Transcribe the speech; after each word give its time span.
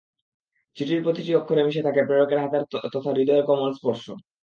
চিঠির 0.77 1.03
প্রতিটি 1.03 1.31
অক্ষরে 1.35 1.61
মিশে 1.65 1.85
থাকে 1.87 2.01
প্রেরকের 2.07 2.41
হাতের 2.43 2.63
তথা 2.85 3.09
হৃদয়ের 3.11 3.47
কোমল 3.47 3.71
স্পর্শ। 3.73 4.05